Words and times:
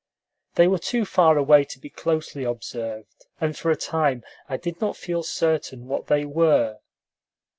They 0.55 0.67
were 0.67 0.79
too 0.79 1.05
far 1.05 1.37
away 1.37 1.63
to 1.65 1.77
be 1.77 1.91
closely 1.91 2.43
observed, 2.43 3.27
and 3.39 3.55
for 3.55 3.69
a 3.69 3.75
time 3.75 4.23
I 4.49 4.57
did 4.57 4.81
not 4.81 4.97
feel 4.97 5.21
certain 5.21 5.85
what 5.85 6.07
they 6.07 6.25
were. 6.25 6.79